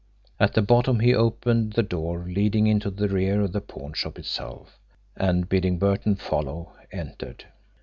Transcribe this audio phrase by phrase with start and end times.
[0.39, 4.79] At the bottom, he opened the door leading into the rear of the pawnshop itself,
[5.15, 7.45] and, bidding Burton follow, entered.